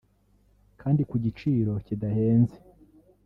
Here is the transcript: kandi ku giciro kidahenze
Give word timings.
kandi 0.81 1.01
ku 1.09 1.15
giciro 1.25 1.73
kidahenze 1.85 2.57